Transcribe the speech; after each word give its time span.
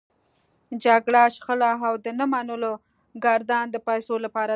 جګړه، 0.83 1.21
شخړه 1.35 1.71
او 1.87 1.93
د 2.03 2.07
نه 2.19 2.25
منلو 2.33 2.73
ګردان 3.23 3.65
د 3.71 3.75
پيسو 3.87 4.15
لپاره 4.25 4.47
دی. 4.47 4.49